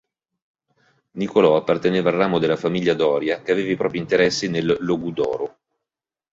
[1.11, 5.59] Nicolò apparteneva al ramo della famiglia Doria che aveva i propri interessi nel Logudoro.